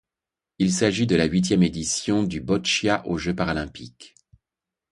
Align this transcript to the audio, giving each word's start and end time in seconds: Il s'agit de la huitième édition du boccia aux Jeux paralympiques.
Il 0.57 0.73
s'agit 0.73 1.05
de 1.05 1.15
la 1.15 1.25
huitième 1.25 1.61
édition 1.61 2.23
du 2.23 2.41
boccia 2.41 3.05
aux 3.05 3.19
Jeux 3.19 3.35
paralympiques. 3.35 4.15